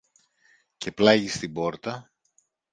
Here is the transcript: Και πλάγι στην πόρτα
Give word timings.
Και 0.77 0.91
πλάγι 0.91 1.27
στην 1.27 1.53
πόρτα 1.53 2.11